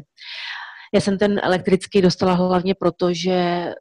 Já 0.93 1.01
jsem 1.01 1.17
ten 1.17 1.39
elektrický 1.43 2.01
dostala 2.01 2.33
hlavně 2.33 2.75
proto, 2.75 3.13
že 3.13 3.31
eh, 3.31 3.73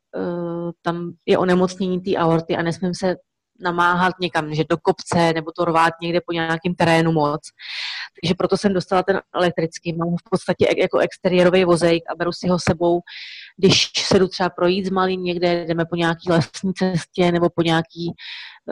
tam 0.82 1.12
je 1.26 1.38
onemocnění 1.38 2.00
té 2.00 2.17
aorty 2.17 2.56
a 2.56 2.62
nesmím 2.62 2.94
se 2.94 3.17
namáhat 3.62 4.14
někam, 4.20 4.55
že 4.55 4.64
do 4.70 4.76
kopce 4.76 5.32
nebo 5.32 5.52
to 5.56 5.64
rvát 5.64 5.93
někde 6.02 6.20
po 6.26 6.32
nějakém 6.32 6.75
terénu 6.75 7.12
moc. 7.12 7.41
Takže 8.23 8.35
proto 8.35 8.56
jsem 8.56 8.73
dostala 8.73 9.02
ten 9.02 9.20
elektrický. 9.35 9.93
Mám 9.93 10.08
v 10.08 10.31
podstatě 10.31 10.67
jako 10.79 10.99
exteriérový 10.99 11.64
vozejk 11.64 12.02
a 12.11 12.14
beru 12.14 12.32
si 12.32 12.49
ho 12.49 12.58
sebou, 12.69 13.00
když 13.60 13.90
se 13.98 14.18
jdu 14.18 14.28
třeba 14.28 14.50
projít 14.50 14.86
s 14.86 14.90
malým 14.90 15.24
někde, 15.24 15.64
jdeme 15.66 15.84
po 15.84 15.96
nějaký 15.96 16.30
lesní 16.30 16.74
cestě 16.74 17.32
nebo 17.32 17.50
po 17.50 17.62
nějaký, 17.62 18.12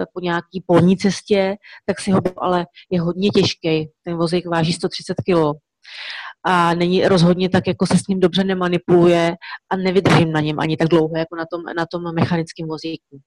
eh, 0.00 0.04
po 0.14 0.20
nějaký 0.20 0.64
polní 0.66 0.96
cestě, 0.96 1.56
tak 1.86 2.00
si 2.00 2.10
ho, 2.10 2.20
ale 2.36 2.66
je 2.90 3.00
hodně 3.00 3.30
těžký. 3.30 3.88
Ten 4.04 4.16
vozejk 4.16 4.46
váží 4.46 4.72
130 4.72 5.14
kg 5.14 5.58
a 6.44 6.74
není 6.74 7.08
rozhodně 7.08 7.48
tak, 7.48 7.66
jako 7.66 7.86
se 7.86 7.98
s 7.98 8.06
ním 8.06 8.20
dobře 8.20 8.44
nemanipuluje 8.44 9.36
a 9.70 9.76
nevydržím 9.76 10.32
na 10.32 10.40
něm 10.40 10.60
ani 10.60 10.76
tak 10.76 10.88
dlouho, 10.88 11.16
jako 11.16 11.36
na 11.36 11.44
tom, 11.52 11.62
na 11.76 11.86
tom 11.86 12.14
mechanickém 12.14 12.68
vozíku. 12.68 13.20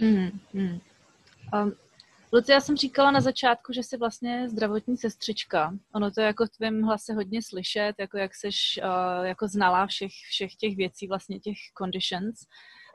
Mm, 0.00 0.30
mm. 0.52 0.78
Um, 1.62 1.72
Luci, 2.32 2.52
já 2.52 2.60
jsem 2.60 2.76
říkala 2.76 3.10
na 3.10 3.20
začátku, 3.20 3.72
že 3.72 3.82
jsi 3.82 3.96
vlastně 3.96 4.48
zdravotní 4.48 4.96
sestřička. 4.96 5.72
Ono 5.94 6.10
to 6.10 6.20
je 6.20 6.26
jako 6.26 6.46
v 6.46 6.50
tvém 6.50 6.82
hlase 6.82 7.14
hodně 7.14 7.42
slyšet, 7.42 7.92
jako 7.98 8.18
jak 8.18 8.34
jsi 8.34 8.48
uh, 8.48 9.26
jako 9.26 9.48
znala 9.48 9.86
všech, 9.86 10.12
všech 10.30 10.54
těch 10.54 10.76
věcí, 10.76 11.06
vlastně 11.08 11.38
těch 11.38 11.56
conditions. 11.78 12.40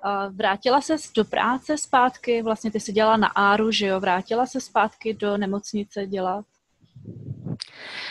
Uh, 0.05 0.35
vrátila 0.35 0.81
se 0.81 0.95
do 1.15 1.25
práce 1.25 1.77
zpátky, 1.77 2.41
vlastně 2.41 2.71
ty 2.71 2.79
jsi 2.79 2.91
dělala 2.91 3.17
na 3.17 3.27
Áru, 3.27 3.71
že 3.71 3.87
jo? 3.87 3.99
Vrátila 3.99 4.45
se 4.45 4.61
zpátky 4.61 5.13
do 5.13 5.37
nemocnice 5.37 6.07
dělat? 6.07 6.45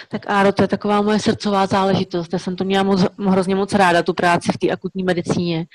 Tak 0.08 0.30
Áro, 0.30 0.52
to 0.52 0.62
je 0.62 0.68
taková 0.68 1.02
moje 1.02 1.18
srdcová 1.18 1.66
záležitost. 1.66 2.32
Já 2.32 2.38
jsem 2.38 2.56
to 2.56 2.64
měla 2.64 2.84
moc, 2.84 3.00
hrozně 3.28 3.54
moc 3.54 3.72
ráda, 3.72 4.02
tu 4.02 4.14
práci 4.14 4.52
v 4.52 4.58
té 4.58 4.70
akutní 4.70 5.04
medicíně. 5.04 5.66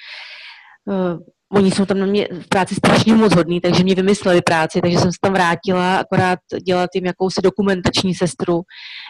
Uh, 0.85 1.19
oni 1.55 1.71
jsou 1.71 1.85
tam 1.85 1.99
na 1.99 2.05
mě 2.05 2.27
v 2.41 2.47
práci 2.47 2.75
strašně 2.75 3.15
moc 3.15 3.35
hodný, 3.35 3.61
takže 3.61 3.83
mě 3.83 3.95
vymysleli 3.95 4.41
práci, 4.41 4.81
takže 4.81 4.97
jsem 4.97 5.11
se 5.11 5.17
tam 5.21 5.33
vrátila, 5.33 5.97
akorát 5.97 6.39
dělat 6.65 6.89
jim 6.95 7.05
jakousi 7.05 7.41
dokumentační 7.41 8.15
sestru. 8.15 8.61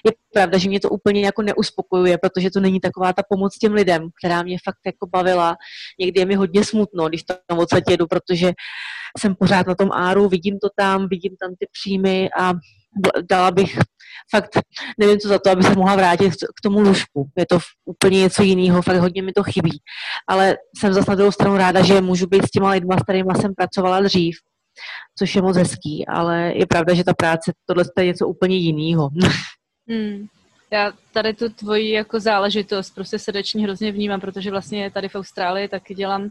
Je 0.06 0.12
pravda, 0.34 0.58
že 0.58 0.70
mě 0.70 0.80
to 0.80 0.90
úplně 0.90 1.22
jako 1.22 1.42
neuspokojuje, 1.42 2.18
protože 2.18 2.52
to 2.52 2.60
není 2.60 2.80
taková 2.80 3.14
ta 3.14 3.22
pomoc 3.30 3.58
těm 3.58 3.74
lidem, 3.74 4.10
která 4.24 4.44
mě 4.44 4.58
fakt 4.64 4.80
jako 4.86 5.08
bavila. 5.08 5.56
Někdy 6.00 6.20
je 6.20 6.26
mi 6.26 6.36
hodně 6.36 6.64
smutno, 6.64 7.10
když 7.10 7.24
tam 7.24 7.58
odsaď 7.58 7.84
jedu, 7.90 8.08
protože 8.08 8.52
jsem 9.18 9.36
pořád 9.36 9.68
na 9.68 9.76
tom 9.76 9.92
áru, 9.92 10.30
vidím 10.30 10.60
to 10.60 10.68
tam, 10.78 11.08
vidím 11.10 11.36
tam 11.40 11.50
ty 11.60 11.68
příjmy 11.72 12.30
a 12.40 12.54
dala 13.30 13.52
bych 13.52 13.78
fakt, 14.32 14.50
nevím 15.00 15.20
co 15.20 15.28
za 15.28 15.40
to, 15.40 15.50
aby 15.50 15.64
se 15.64 15.76
mohla 15.76 15.96
vrátit 15.96 16.34
k 16.34 16.62
tomu 16.64 16.82
lůžku. 16.82 17.30
Je 17.38 17.46
to 17.50 17.60
úplně 17.86 18.20
něco 18.20 18.44
jiného, 18.44 18.82
fakt 18.82 18.98
hodně 18.98 19.22
mi 19.22 19.32
to 19.34 19.44
chybí. 19.44 19.80
Ale 20.28 20.58
jsem 20.80 20.94
zase 20.94 21.12
na 21.12 21.16
druhou 21.16 21.32
stranu 21.32 21.58
ráda, 21.58 21.84
že 21.84 22.02
můžu 22.02 22.28
být 22.28 22.48
s 22.48 22.52
těma 22.52 22.70
lidma, 22.70 22.98
s 22.98 23.04
kterými 23.04 23.32
jsem 23.42 23.54
pracovala 23.56 24.00
dřív, 24.00 24.36
což 25.20 25.36
je 25.36 25.42
moc 25.42 25.58
hezký, 25.58 26.08
ale 26.08 26.54
je 26.56 26.66
pravda, 26.66 26.94
že 26.94 27.04
ta 27.04 27.14
práce, 27.14 27.52
tohle 27.66 27.84
je 28.00 28.06
něco 28.06 28.28
úplně 28.28 28.58
jiného. 28.58 29.10
Hmm. 29.90 30.26
Já 30.72 30.92
tady 31.14 31.34
tu 31.34 31.50
tvoji 31.50 31.92
jako 31.92 32.20
záležitost 32.20 32.96
prostě 32.96 33.20
srdečně 33.20 33.64
hrozně 33.64 33.92
vnímám, 33.92 34.22
protože 34.22 34.52
vlastně 34.52 34.92
tady 34.92 35.10
v 35.10 35.16
Austrálii 35.16 35.68
taky 35.68 35.96
dělám 35.96 36.22
uh, 36.22 36.30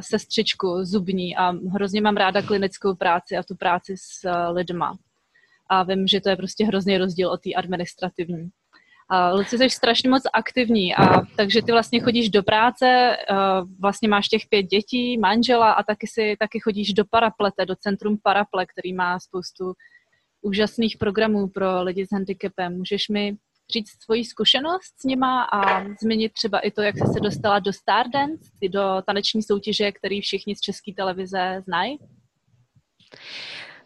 sestřičku 0.00 0.84
zubní 0.84 1.36
a 1.36 1.52
hrozně 1.72 2.00
mám 2.00 2.16
ráda 2.16 2.42
klinickou 2.42 2.94
práci 2.94 3.36
a 3.36 3.42
tu 3.42 3.54
práci 3.56 3.94
s 3.96 4.24
uh, 4.24 4.56
lidma 4.56 4.96
a 5.70 5.82
vím, 5.82 6.06
že 6.06 6.20
to 6.20 6.28
je 6.28 6.36
prostě 6.36 6.64
hrozný 6.64 6.98
rozdíl 6.98 7.30
od 7.30 7.40
té 7.40 7.52
administrativní. 7.52 8.48
A 9.08 9.30
Luci, 9.30 9.58
jsi 9.58 9.70
strašně 9.70 10.10
moc 10.10 10.22
aktivní 10.32 10.94
a 10.94 11.20
takže 11.36 11.62
ty 11.62 11.72
vlastně 11.72 12.00
chodíš 12.00 12.30
do 12.30 12.42
práce, 12.42 13.16
vlastně 13.80 14.08
máš 14.08 14.28
těch 14.28 14.42
pět 14.48 14.62
dětí, 14.62 15.18
manžela 15.18 15.72
a 15.72 15.82
taky 15.82 16.06
si 16.06 16.36
taky 16.38 16.60
chodíš 16.60 16.92
do 16.92 17.04
Paraplete, 17.10 17.66
do 17.66 17.76
centrum 17.76 18.18
Paraple, 18.22 18.66
který 18.66 18.92
má 18.92 19.20
spoustu 19.20 19.72
úžasných 20.42 20.96
programů 20.98 21.48
pro 21.48 21.82
lidi 21.82 22.06
s 22.06 22.12
handicapem. 22.12 22.76
Můžeš 22.76 23.08
mi 23.08 23.36
říct 23.72 24.02
svoji 24.04 24.24
zkušenost 24.24 25.00
s 25.00 25.04
nima 25.04 25.42
a 25.42 25.84
změnit 26.02 26.32
třeba 26.32 26.58
i 26.58 26.70
to, 26.70 26.82
jak 26.82 26.98
jsi 26.98 27.12
se 27.12 27.20
dostala 27.20 27.58
do 27.58 27.72
Stardance, 27.72 28.50
do 28.68 29.02
taneční 29.06 29.42
soutěže, 29.42 29.92
který 29.92 30.20
všichni 30.20 30.56
z 30.56 30.60
české 30.60 30.92
televize 30.96 31.62
znají? 31.64 31.98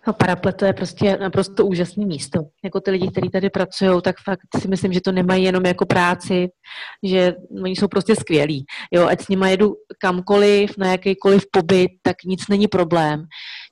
No, 0.08 0.14
Paraplet 0.14 0.56
to 0.56 0.64
je 0.64 0.72
prostě 0.72 1.16
naprosto 1.16 1.66
úžasné 1.66 2.06
místo. 2.06 2.40
Jako 2.64 2.80
ty 2.80 2.90
lidi, 2.90 3.10
kteří 3.10 3.30
tady 3.30 3.50
pracují, 3.50 4.02
tak 4.02 4.16
fakt 4.24 4.40
si 4.60 4.68
myslím, 4.68 4.92
že 4.92 5.00
to 5.00 5.12
nemají 5.12 5.44
jenom 5.44 5.66
jako 5.66 5.86
práci, 5.86 6.48
že 7.02 7.34
oni 7.62 7.76
jsou 7.76 7.88
prostě 7.88 8.16
skvělí. 8.16 8.64
Jo, 8.92 9.06
ať 9.06 9.20
s 9.20 9.28
nimi 9.28 9.50
jedu 9.50 9.74
kamkoliv, 10.00 10.78
na 10.78 10.90
jakýkoliv 10.90 11.44
pobyt, 11.52 11.90
tak 12.02 12.16
nic 12.24 12.48
není 12.48 12.68
problém. 12.68 13.24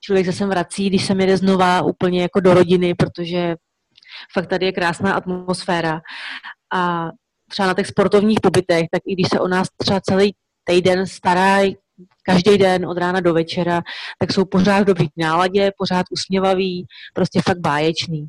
Člověk 0.04 0.26
se 0.26 0.32
sem 0.32 0.48
vrací, 0.48 0.88
když 0.88 1.06
se 1.06 1.14
jede 1.18 1.36
znova 1.36 1.82
úplně 1.82 2.22
jako 2.22 2.40
do 2.40 2.54
rodiny, 2.54 2.94
protože 2.94 3.54
fakt 4.34 4.46
tady 4.46 4.66
je 4.66 4.72
krásná 4.72 5.14
atmosféra. 5.14 6.00
A 6.74 7.08
třeba 7.50 7.68
na 7.68 7.74
těch 7.74 7.86
sportovních 7.86 8.40
pobytech, 8.42 8.86
tak 8.92 9.02
i 9.06 9.12
když 9.12 9.28
se 9.28 9.40
o 9.40 9.48
nás 9.48 9.68
třeba 9.78 10.00
celý 10.00 10.34
týden 10.64 11.06
starají 11.06 11.76
každý 12.28 12.58
den 12.58 12.86
od 12.86 12.98
rána 12.98 13.20
do 13.20 13.34
večera, 13.34 13.82
tak 14.18 14.32
jsou 14.32 14.44
pořád 14.44 14.80
v 14.80 14.84
dobrý 14.84 15.06
náladě, 15.16 15.72
pořád 15.78 16.06
usměvaví, 16.10 16.86
prostě 17.14 17.40
fakt 17.42 17.58
báječný. 17.58 18.26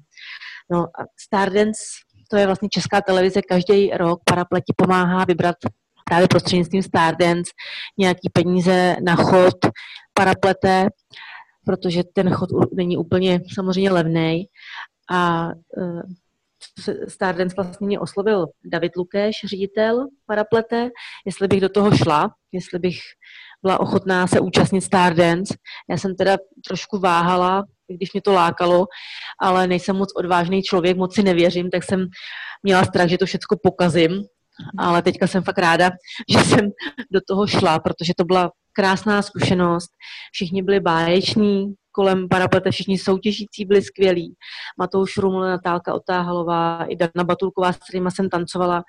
No 0.71 0.83
a 0.83 1.05
Stardance, 1.19 1.81
to 2.29 2.37
je 2.37 2.45
vlastně 2.45 2.69
česká 2.69 3.01
televize, 3.01 3.41
každý 3.41 3.89
rok 3.89 4.21
parapleti 4.25 4.73
pomáhá 4.77 5.25
vybrat 5.25 5.55
právě 6.05 6.27
prostřednictvím 6.27 6.83
Stardance 6.83 7.51
nějaký 7.97 8.29
peníze 8.33 8.95
na 9.05 9.15
chod 9.15 9.55
paraplete, 10.13 10.87
protože 11.65 12.03
ten 12.13 12.29
chod 12.29 12.49
není 12.73 12.97
úplně 12.97 13.39
samozřejmě 13.53 13.91
levný. 13.91 14.45
A 15.11 15.47
uh, 15.77 16.01
Stardance 17.07 17.55
vlastně 17.55 17.87
mě 17.87 17.99
oslovil 17.99 18.45
David 18.65 18.95
Lukéš, 18.95 19.35
ředitel 19.45 20.07
paraplete, 20.25 20.89
jestli 21.25 21.47
bych 21.47 21.61
do 21.61 21.69
toho 21.69 21.97
šla, 21.97 22.29
jestli 22.51 22.79
bych 22.79 22.97
byla 23.67 23.79
ochotná 23.79 24.27
se 24.27 24.39
účastnit 24.39 24.81
Stardance. 24.81 25.55
Já 25.89 25.97
jsem 25.97 26.15
teda 26.15 26.37
trošku 26.67 26.99
váhala, 26.99 27.63
když 27.97 28.13
mě 28.13 28.21
to 28.21 28.33
lákalo, 28.33 28.85
ale 29.41 29.67
nejsem 29.67 29.95
moc 29.95 30.09
odvážný 30.15 30.63
člověk, 30.63 30.97
moc 30.97 31.15
si 31.15 31.23
nevěřím, 31.23 31.69
tak 31.69 31.83
jsem 31.83 32.07
měla 32.63 32.85
strach, 32.85 33.09
že 33.09 33.17
to 33.17 33.25
všechno 33.25 33.57
pokazím, 33.63 34.23
ale 34.79 35.01
teďka 35.01 35.27
jsem 35.27 35.43
fakt 35.43 35.57
ráda, 35.57 35.91
že 36.31 36.39
jsem 36.39 36.69
do 37.11 37.19
toho 37.27 37.47
šla, 37.47 37.79
protože 37.79 38.13
to 38.17 38.23
byla 38.23 38.51
krásná 38.73 39.21
zkušenost. 39.21 39.89
Všichni 40.33 40.63
byli 40.63 40.79
báječní, 40.79 41.73
kolem 41.91 42.29
paraplete 42.29 42.71
všichni 42.71 42.97
soutěžící 42.97 43.65
byli 43.65 43.81
skvělí. 43.81 44.35
Matouš 44.79 45.17
Ruml, 45.17 45.41
Natálka 45.41 45.93
Otáhalová, 45.93 46.85
i 46.85 46.95
Dana 46.95 47.23
Batulková, 47.23 47.73
s 47.73 47.77
kterými 47.77 48.11
jsem 48.11 48.29
tancovala, 48.29 48.83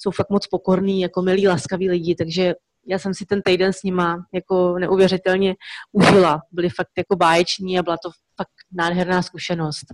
jsou 0.00 0.10
fakt 0.10 0.30
moc 0.30 0.46
pokorní, 0.46 1.00
jako 1.00 1.22
milí, 1.22 1.48
laskaví 1.48 1.90
lidi, 1.90 2.14
takže 2.14 2.54
já 2.88 2.98
jsem 2.98 3.14
si 3.14 3.26
ten 3.26 3.42
týden 3.42 3.72
s 3.72 3.82
nima 3.82 4.24
jako 4.34 4.78
neuvěřitelně 4.78 5.54
užila. 5.92 6.42
Byli 6.52 6.70
fakt 6.70 6.90
jako 6.96 7.16
báječní 7.16 7.78
a 7.78 7.82
byla 7.82 7.96
to 8.02 8.10
fakt 8.36 8.54
nádherná 8.72 9.22
zkušenost. 9.22 9.86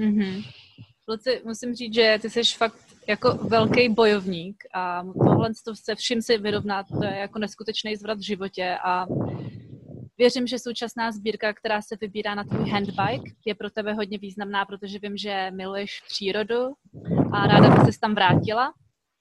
Mm-hmm. 0.00 0.44
Luci, 1.08 1.42
musím 1.44 1.74
říct, 1.74 1.94
že 1.94 2.18
ty 2.22 2.30
jsi 2.30 2.42
fakt 2.56 2.78
jako 3.06 3.34
velký 3.34 3.88
bojovník 3.88 4.56
a 4.74 5.02
tohle 5.02 5.50
se 5.74 5.94
vším 5.94 6.22
si 6.22 6.38
vyrovnat, 6.38 6.86
to 6.88 7.04
je 7.04 7.16
jako 7.16 7.38
neskutečný 7.38 7.96
zvrat 7.96 8.18
v 8.18 8.26
životě 8.26 8.78
a 8.84 9.06
Věřím, 10.18 10.46
že 10.46 10.58
současná 10.58 11.12
sbírka, 11.12 11.52
která 11.52 11.82
se 11.82 11.96
vybírá 12.00 12.34
na 12.34 12.44
tvůj 12.44 12.70
handbike, 12.70 13.30
je 13.46 13.54
pro 13.54 13.70
tebe 13.70 13.92
hodně 13.92 14.18
významná, 14.18 14.64
protože 14.64 14.98
vím, 14.98 15.16
že 15.16 15.50
miluješ 15.50 16.02
přírodu 16.08 16.72
a 17.32 17.46
ráda 17.46 17.70
by 17.70 17.92
se 17.92 18.00
tam 18.00 18.14
vrátila. 18.14 18.72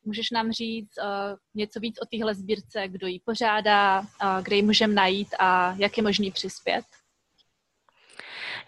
Můžeš 0.05 0.31
nám 0.31 0.51
říct 0.51 0.91
uh, 0.97 1.37
něco 1.55 1.79
víc 1.79 1.95
o 2.01 2.05
téhle 2.05 2.35
sbírce, 2.35 2.87
kdo 2.87 3.07
ji 3.07 3.19
pořádá, 3.25 3.99
uh, 3.99 4.05
kde 4.41 4.55
ji 4.55 4.61
můžeme 4.61 4.93
najít 4.93 5.27
a 5.39 5.75
jak 5.77 5.97
je 5.97 6.03
možný 6.03 6.31
přispět? 6.31 6.85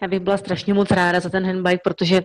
Já 0.02 0.08
bych 0.08 0.20
byla 0.20 0.36
strašně 0.38 0.74
moc 0.74 0.90
ráda 0.90 1.20
za 1.20 1.28
ten 1.28 1.46
handbike, 1.46 1.80
protože 1.84 2.22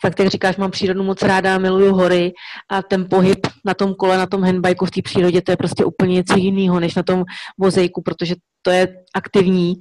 fakt, 0.00 0.18
jak 0.18 0.28
říkáš, 0.28 0.56
mám 0.56 0.70
přírodu 0.70 1.02
moc 1.02 1.22
ráda, 1.22 1.58
miluju 1.58 1.94
hory 1.94 2.32
a 2.70 2.82
ten 2.82 3.08
pohyb 3.08 3.46
na 3.64 3.74
tom 3.74 3.94
kole, 3.94 4.18
na 4.18 4.26
tom 4.26 4.42
handbikeu 4.42 4.86
v 4.86 4.90
té 4.90 5.02
přírodě, 5.02 5.42
to 5.42 5.52
je 5.52 5.56
prostě 5.56 5.84
úplně 5.84 6.14
něco 6.14 6.36
jiného, 6.36 6.80
než 6.80 6.94
na 6.94 7.02
tom 7.02 7.24
vozejku, 7.60 8.02
protože 8.02 8.34
to 8.62 8.70
je 8.70 8.96
aktivní. 9.14 9.74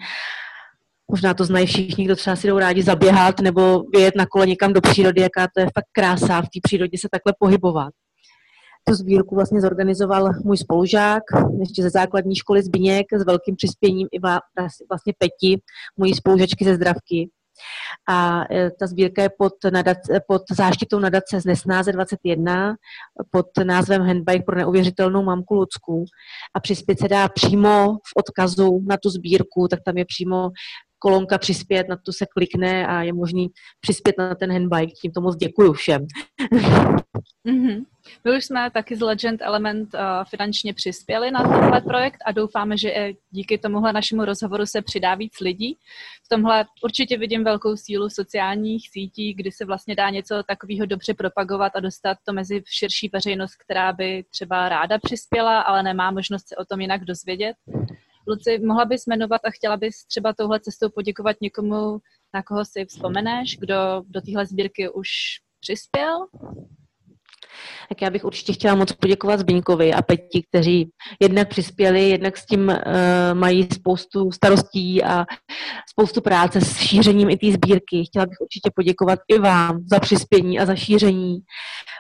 Možná 1.12 1.34
to 1.34 1.46
znají 1.46 1.66
všichni, 1.66 2.06
kdo 2.06 2.16
třeba 2.16 2.36
si 2.36 2.48
jdou 2.48 2.60
rádi 2.60 2.84
zaběhat 2.84 3.40
nebo 3.40 3.84
vyjet 3.96 4.16
na 4.16 4.26
kole 4.26 4.48
někam 4.48 4.74
do 4.74 4.82
přírody, 4.82 5.22
jaká 5.22 5.48
to 5.56 5.60
je 5.60 5.66
fakt 5.66 5.90
krása 5.92 6.42
v 6.42 6.46
té 6.46 6.60
přírodě 6.64 6.98
se 6.98 7.08
takhle 7.12 7.34
pohybovat. 7.40 7.94
Tu 8.84 8.94
sbírku 8.94 9.36
vlastně 9.36 9.62
zorganizoval 9.62 10.30
můj 10.44 10.58
spolužák, 10.58 11.24
ještě 11.60 11.84
ze 11.84 11.90
základní 11.90 12.36
školy 12.36 12.64
Zbíněk, 12.64 13.06
s 13.14 13.26
velkým 13.26 13.56
přispěním 13.56 14.08
i 14.12 14.20
vlastně 14.90 15.14
Peti, 15.18 15.62
mojí 15.98 16.14
spolužačky 16.14 16.66
ze 16.66 16.76
Zdravky. 16.76 17.30
A 18.10 18.44
e, 18.52 18.72
ta 18.80 18.88
sbírka 18.88 19.22
je 19.22 19.30
pod, 19.38 19.54
nadace, 19.72 20.22
pod 20.28 20.42
záštitou 20.52 21.00
nadace 21.00 21.42
z 21.42 21.46
Nesnáze 21.46 21.92
21 21.92 22.76
pod 23.32 23.46
názvem 23.64 24.02
Handbike 24.02 24.44
pro 24.46 24.56
neuvěřitelnou 24.56 25.24
mamku 25.24 25.54
Lucku 25.54 26.06
a 26.54 26.60
přispět 26.60 27.00
se 27.00 27.08
dá 27.08 27.30
přímo 27.30 27.94
v 27.94 28.12
odkazu 28.16 28.82
na 28.88 28.98
tu 28.98 29.10
sbírku, 29.10 29.68
tak 29.68 29.80
tam 29.86 29.98
je 29.98 30.06
přímo 30.06 30.50
kolonka 31.00 31.38
přispět, 31.38 31.90
na 31.90 31.98
to 32.06 32.14
se 32.14 32.26
klikne 32.26 32.88
a 32.88 33.02
je 33.02 33.14
možný 33.14 33.48
přispět 33.82 34.16
na 34.18 34.36
ten 34.36 34.52
handbike. 34.52 34.94
Tímto 35.02 35.22
moc 35.22 35.36
děkuju 35.36 35.74
všem. 35.74 36.06
Mm-hmm. 37.48 37.86
My 38.24 38.38
už 38.38 38.46
jsme 38.46 38.72
taky 38.72 38.96
z 38.96 39.02
Legend 39.02 39.42
Element 39.42 39.94
uh, 39.94 40.00
finančně 40.30 40.74
přispěli 40.74 41.32
na 41.32 41.44
tenhle 41.44 41.82
projekt 41.82 42.18
a 42.26 42.32
doufáme, 42.32 42.78
že 42.78 43.14
díky 43.32 43.58
tomuhle 43.58 43.94
našemu 43.94 44.26
rozhovoru 44.26 44.66
se 44.66 44.82
přidá 44.82 45.16
víc 45.16 45.40
lidí. 45.40 45.78
V 46.26 46.30
tomhle 46.30 46.66
určitě 46.84 47.18
vidím 47.18 47.44
velkou 47.44 47.78
sílu 47.78 48.10
sociálních 48.10 48.90
sítí, 48.90 49.34
kdy 49.34 49.52
se 49.52 49.66
vlastně 49.66 49.96
dá 49.96 50.10
něco 50.10 50.44
takového 50.44 50.86
dobře 50.86 51.14
propagovat 51.14 51.72
a 51.76 51.80
dostat 51.80 52.18
to 52.26 52.34
mezi 52.34 52.64
širší 52.68 53.10
veřejnost, 53.14 53.56
která 53.56 53.94
by 53.94 54.26
třeba 54.30 54.70
ráda 54.70 54.98
přispěla, 55.04 55.62
ale 55.62 55.84
nemá 55.84 56.12
možnost 56.12 56.48
se 56.48 56.56
o 56.56 56.66
tom 56.66 56.82
jinak 56.82 57.06
dozvědět. 57.06 57.56
Luci, 58.28 58.60
mohla 58.60 58.86
bys 58.86 59.06
jmenovat 59.06 59.42
a 59.46 59.52
chtěla 59.52 59.78
bys 59.78 60.06
třeba 60.06 60.34
touhle 60.34 60.60
cestou 60.60 60.90
poděkovat 60.90 61.36
někomu, 61.42 62.00
na 62.34 62.44
koho 62.44 62.66
si 62.66 62.86
vzpomeneš, 62.86 63.58
kdo 63.58 63.76
do 64.08 64.22
téhle 64.22 64.46
sbírky 64.46 64.90
už 64.90 65.10
přispěl? 65.60 66.28
Tak 67.92 68.02
já 68.02 68.10
bych 68.10 68.26
určitě 68.26 68.54
chtěla 68.54 68.76
moc 68.76 68.92
poděkovat 68.92 69.40
Zbyňkovi 69.40 69.94
a 69.94 70.02
Peti, 70.02 70.44
kteří 70.50 70.90
jednak 71.20 71.48
přispěli, 71.50 72.10
jednak 72.10 72.38
s 72.38 72.46
tím 72.46 72.68
uh, 72.68 72.76
mají 73.34 73.68
spoustu 73.74 74.32
starostí 74.32 75.04
a 75.04 75.26
spoustu 75.90 76.22
práce 76.22 76.62
s 76.62 76.78
šířením 76.78 77.30
i 77.30 77.38
té 77.38 77.52
sbírky. 77.52 78.04
Chtěla 78.06 78.26
bych 78.26 78.42
určitě 78.42 78.70
poděkovat 78.76 79.20
i 79.28 79.40
vám 79.40 79.80
za 79.92 80.00
přispění 80.00 80.60
a 80.60 80.66
za 80.66 80.76
šíření. 80.76 81.40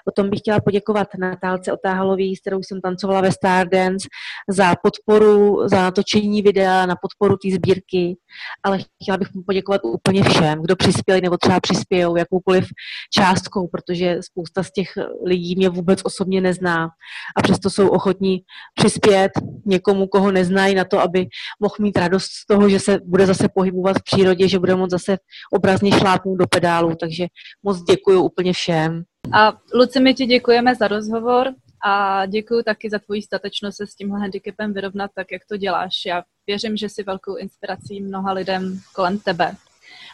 Potom 0.06 0.30
bych 0.30 0.40
chtěla 0.40 0.60
poděkovat 0.60 1.08
Natálce 1.20 1.74
Otáhalový, 1.74 2.36
s 2.36 2.40
kterou 2.40 2.60
jsem 2.64 2.82
tancovala 2.82 3.22
ve 3.22 3.32
Stardance, 3.32 4.08
za 4.50 4.76
podporu, 4.84 5.68
za 5.68 5.82
natočení 5.82 6.42
videa, 6.42 6.86
na 6.86 6.96
podporu 7.02 7.38
té 7.38 7.56
sbírky, 7.56 8.18
ale 8.64 8.80
chtěla 9.04 9.18
bych 9.18 9.28
poděkovat 9.46 9.82
úplně 9.84 10.24
všem, 10.24 10.62
kdo 10.62 10.76
přispěli 10.76 11.22
nebo 11.22 11.38
třeba 11.38 11.60
přispějou 11.60 12.16
jakoukoliv 12.16 12.66
částkou, 13.14 13.68
protože 13.68 14.18
spousta 14.22 14.64
z 14.64 14.72
těch 14.72 14.88
lidí 15.26 15.56
mě 15.56 15.70
vůbec 15.70 16.00
osobně 16.04 16.42
nezná 16.42 16.90
a 17.38 17.42
přesto 17.42 17.70
jsou 17.70 17.88
ochotní 17.88 18.42
přispět 18.76 19.32
někomu, 19.66 20.08
koho 20.08 20.32
neznají 20.32 20.76
na 20.76 20.86
to, 20.86 21.00
aby 21.00 21.26
mohl 21.60 21.76
mít 21.80 21.98
radost 21.98 22.26
z 22.26 22.46
toho, 22.46 22.70
že 22.70 22.80
se 22.80 23.00
bude 23.06 23.26
zase 23.26 23.50
pohybovat 23.56 23.98
v 23.98 24.04
přírodě, 24.04 24.48
že 24.48 24.60
bude 24.60 24.76
moct 24.76 24.92
zase 24.92 25.18
obrazně 25.54 25.92
šlápnout 25.92 26.38
do 26.38 26.48
pedálu, 26.48 26.96
takže 26.96 27.28
moc 27.64 27.84
děkuji 27.84 28.20
úplně 28.20 28.54
všem. 28.54 29.04
A 29.34 29.54
Luci, 29.74 30.00
my 30.00 30.14
ti 30.14 30.26
děkujeme 30.26 30.76
za 30.76 30.88
rozhovor 30.88 31.54
a 31.86 32.26
děkuji 32.26 32.64
taky 32.64 32.90
za 32.90 33.00
tvoji 33.00 33.22
statečnost 33.22 33.78
se 33.78 33.88
s 33.88 33.96
tímhle 33.96 34.20
handicapem 34.20 34.74
vyrovnat 34.74 35.12
tak, 35.16 35.32
jak 35.32 35.42
to 35.50 35.58
děláš. 35.58 35.94
Já 36.06 36.24
věřím, 36.48 36.78
že 36.78 36.90
jsi 36.90 37.04
velkou 37.04 37.36
inspirací 37.36 38.02
mnoha 38.02 38.34
lidem 38.34 38.80
kolem 38.96 39.20
tebe. 39.20 39.56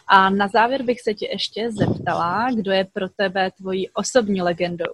A 0.08 0.30
na 0.30 0.48
závěr 0.48 0.84
bych 0.84 1.02
se 1.02 1.14
tě 1.14 1.28
ještě 1.32 1.72
zeptala, 1.72 2.48
kdo 2.56 2.72
je 2.72 2.88
pro 2.94 3.10
tebe 3.10 3.52
tvojí 3.52 3.90
osobní 3.90 4.42
legendou? 4.42 4.94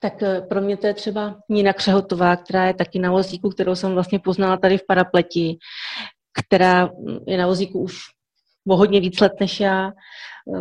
Tak 0.00 0.22
eh, 0.22 0.40
pro 0.40 0.60
mě 0.60 0.76
to 0.76 0.86
je 0.86 0.94
třeba 0.94 1.40
Nina 1.48 1.72
Křehotová, 1.72 2.36
která 2.36 2.66
je 2.66 2.74
taky 2.74 2.98
na 2.98 3.10
vozíku, 3.10 3.50
kterou 3.50 3.74
jsem 3.74 3.92
vlastně 3.92 4.18
poznala 4.18 4.56
tady 4.56 4.78
v 4.78 4.86
Parapleti, 4.86 5.56
která 6.32 6.90
je 7.26 7.38
na 7.38 7.46
vozíku 7.46 7.80
už 7.80 8.13
o 8.68 8.76
hodně 8.76 9.00
víc 9.00 9.20
let 9.20 9.32
než 9.40 9.60
já. 9.60 9.88
E, 9.88 9.92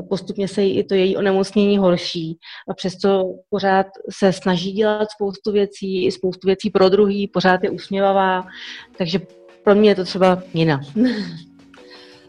postupně 0.10 0.48
se 0.48 0.64
jí 0.64 0.80
i 0.80 0.84
to 0.84 0.96
její 0.96 1.18
onemocnění 1.18 1.78
horší 1.78 2.38
a 2.70 2.74
přesto 2.74 3.24
pořád 3.50 3.88
se 4.10 4.34
snaží 4.34 4.72
dělat 4.72 5.12
spoustu 5.12 5.52
věcí, 5.52 6.06
i 6.06 6.12
spoustu 6.12 6.48
věcí 6.48 6.70
pro 6.70 6.90
druhý, 6.90 7.28
pořád 7.28 7.64
je 7.64 7.70
usměvavá, 7.70 8.44
takže 8.98 9.20
pro 9.64 9.76
mě 9.76 9.90
je 9.90 9.96
to 9.96 10.04
třeba 10.04 10.44
jiná. 10.54 10.82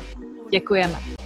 Děkujeme. 0.50 1.19